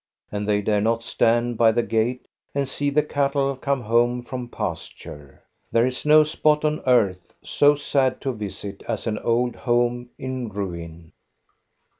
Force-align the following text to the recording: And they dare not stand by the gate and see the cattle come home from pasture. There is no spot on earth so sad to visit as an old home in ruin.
And 0.31 0.47
they 0.47 0.63
dare 0.63 0.81
not 0.81 1.03
stand 1.03 1.59
by 1.59 1.71
the 1.71 1.83
gate 1.83 2.25
and 2.55 2.67
see 2.67 2.89
the 2.89 3.03
cattle 3.03 3.55
come 3.55 3.81
home 3.81 4.23
from 4.23 4.49
pasture. 4.49 5.43
There 5.71 5.85
is 5.85 6.07
no 6.07 6.23
spot 6.23 6.65
on 6.65 6.81
earth 6.87 7.35
so 7.43 7.75
sad 7.75 8.19
to 8.21 8.33
visit 8.33 8.81
as 8.87 9.05
an 9.05 9.19
old 9.19 9.55
home 9.55 10.09
in 10.17 10.49
ruin. 10.49 11.13